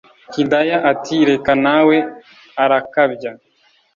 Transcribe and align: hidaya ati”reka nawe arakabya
hidaya 0.33 0.77
ati”reka 0.91 1.51
nawe 1.65 1.97
arakabya 2.63 3.31